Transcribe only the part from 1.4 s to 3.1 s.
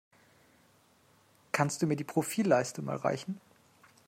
Kannst du mir die Profilleiste mal